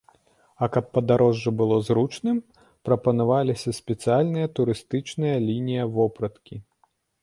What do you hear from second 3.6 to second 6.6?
спецыяльная турыстычная лінія вопраткі.